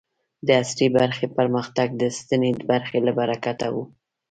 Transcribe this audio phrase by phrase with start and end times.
[0.45, 3.75] د عصري برخې پرمختګ د سنتي برخې له برکته و.